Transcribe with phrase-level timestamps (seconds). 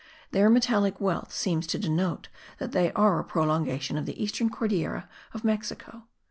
[0.31, 5.07] Their metallic wealth seems to denote that they are a prolongation of the eastern Cordillera
[5.31, 6.05] of Mexico.